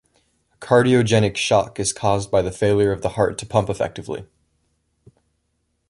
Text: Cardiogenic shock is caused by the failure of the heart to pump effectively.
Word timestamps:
Cardiogenic 0.59 1.37
shock 1.37 1.79
is 1.79 1.93
caused 1.93 2.31
by 2.31 2.41
the 2.41 2.51
failure 2.51 2.91
of 2.91 3.03
the 3.03 3.09
heart 3.09 3.37
to 3.37 3.45
pump 3.45 3.69
effectively. 3.69 4.25